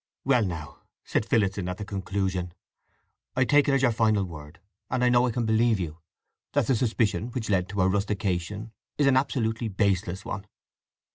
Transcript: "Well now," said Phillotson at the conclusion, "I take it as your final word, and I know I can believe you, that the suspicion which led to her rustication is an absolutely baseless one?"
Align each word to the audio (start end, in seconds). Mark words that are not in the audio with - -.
"Well 0.23 0.43
now," 0.43 0.79
said 1.03 1.27
Phillotson 1.27 1.69
at 1.69 1.77
the 1.77 1.85
conclusion, 1.85 2.55
"I 3.35 3.45
take 3.45 3.67
it 3.69 3.73
as 3.73 3.83
your 3.83 3.91
final 3.91 4.23
word, 4.23 4.59
and 4.89 5.03
I 5.03 5.09
know 5.09 5.27
I 5.27 5.31
can 5.31 5.45
believe 5.45 5.79
you, 5.79 5.99
that 6.53 6.65
the 6.65 6.75
suspicion 6.75 7.27
which 7.33 7.51
led 7.51 7.69
to 7.69 7.81
her 7.81 7.87
rustication 7.87 8.71
is 8.97 9.05
an 9.05 9.15
absolutely 9.15 9.67
baseless 9.67 10.25
one?" 10.25 10.47